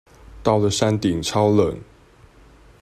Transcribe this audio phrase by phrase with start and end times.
[0.41, 1.79] 到了山頂超冷